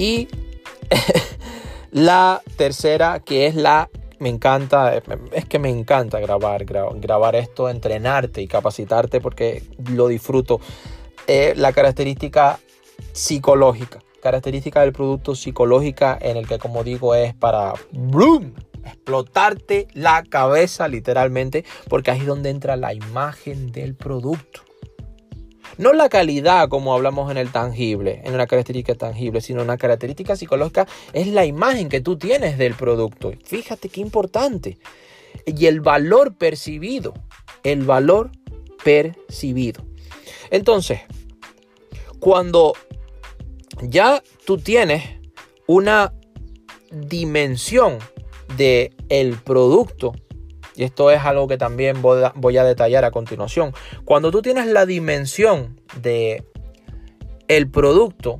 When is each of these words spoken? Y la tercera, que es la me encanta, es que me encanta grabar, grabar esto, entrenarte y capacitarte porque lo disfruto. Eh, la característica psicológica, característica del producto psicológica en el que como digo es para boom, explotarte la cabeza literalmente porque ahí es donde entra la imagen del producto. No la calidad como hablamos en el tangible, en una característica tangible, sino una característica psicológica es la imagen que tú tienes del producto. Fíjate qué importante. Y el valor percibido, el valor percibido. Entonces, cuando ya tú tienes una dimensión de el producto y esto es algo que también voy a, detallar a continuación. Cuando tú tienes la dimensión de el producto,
Y 0.00 0.28
la 1.90 2.40
tercera, 2.56 3.20
que 3.20 3.46
es 3.46 3.54
la 3.54 3.90
me 4.18 4.30
encanta, 4.30 4.94
es 5.32 5.44
que 5.44 5.58
me 5.58 5.68
encanta 5.68 6.20
grabar, 6.20 6.64
grabar 6.64 7.36
esto, 7.36 7.68
entrenarte 7.68 8.40
y 8.40 8.48
capacitarte 8.48 9.20
porque 9.20 9.62
lo 9.92 10.08
disfruto. 10.08 10.58
Eh, 11.26 11.52
la 11.54 11.74
característica 11.74 12.58
psicológica, 13.12 13.98
característica 14.22 14.80
del 14.80 14.94
producto 14.94 15.34
psicológica 15.34 16.16
en 16.18 16.38
el 16.38 16.48
que 16.48 16.58
como 16.58 16.82
digo 16.82 17.14
es 17.14 17.34
para 17.34 17.74
boom, 17.92 18.54
explotarte 18.82 19.86
la 19.92 20.22
cabeza 20.22 20.88
literalmente 20.88 21.66
porque 21.90 22.10
ahí 22.10 22.20
es 22.20 22.26
donde 22.26 22.48
entra 22.48 22.76
la 22.76 22.94
imagen 22.94 23.70
del 23.70 23.94
producto. 23.94 24.62
No 25.80 25.94
la 25.94 26.10
calidad 26.10 26.68
como 26.68 26.92
hablamos 26.92 27.30
en 27.30 27.38
el 27.38 27.52
tangible, 27.52 28.20
en 28.24 28.34
una 28.34 28.46
característica 28.46 28.94
tangible, 28.94 29.40
sino 29.40 29.62
una 29.62 29.78
característica 29.78 30.36
psicológica 30.36 30.86
es 31.14 31.28
la 31.28 31.46
imagen 31.46 31.88
que 31.88 32.02
tú 32.02 32.18
tienes 32.18 32.58
del 32.58 32.74
producto. 32.74 33.32
Fíjate 33.42 33.88
qué 33.88 34.02
importante. 34.02 34.76
Y 35.46 35.64
el 35.64 35.80
valor 35.80 36.34
percibido, 36.34 37.14
el 37.62 37.84
valor 37.84 38.30
percibido. 38.84 39.82
Entonces, 40.50 41.00
cuando 42.18 42.74
ya 43.80 44.22
tú 44.44 44.58
tienes 44.58 45.02
una 45.66 46.12
dimensión 46.90 48.00
de 48.58 48.92
el 49.08 49.38
producto 49.38 50.12
y 50.80 50.84
esto 50.84 51.10
es 51.10 51.20
algo 51.26 51.46
que 51.46 51.58
también 51.58 52.00
voy 52.00 52.56
a, 52.56 52.64
detallar 52.64 53.04
a 53.04 53.10
continuación. 53.10 53.74
Cuando 54.06 54.30
tú 54.30 54.40
tienes 54.40 54.66
la 54.66 54.86
dimensión 54.86 55.78
de 56.00 56.42
el 57.48 57.70
producto, 57.70 58.38